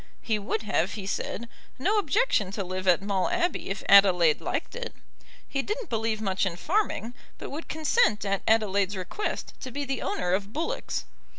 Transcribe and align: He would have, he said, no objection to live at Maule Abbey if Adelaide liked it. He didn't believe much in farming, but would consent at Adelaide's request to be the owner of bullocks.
He 0.23 0.39
would 0.39 0.63
have, 0.63 0.93
he 0.93 1.05
said, 1.05 1.47
no 1.77 1.99
objection 1.99 2.49
to 2.53 2.63
live 2.63 2.87
at 2.87 3.03
Maule 3.03 3.29
Abbey 3.29 3.69
if 3.69 3.83
Adelaide 3.87 4.41
liked 4.41 4.73
it. 4.75 4.95
He 5.47 5.61
didn't 5.61 5.91
believe 5.91 6.21
much 6.23 6.43
in 6.43 6.55
farming, 6.55 7.13
but 7.37 7.51
would 7.51 7.69
consent 7.69 8.25
at 8.25 8.41
Adelaide's 8.47 8.97
request 8.97 9.53
to 9.59 9.69
be 9.69 9.85
the 9.85 10.01
owner 10.01 10.33
of 10.33 10.51
bullocks. 10.51 11.05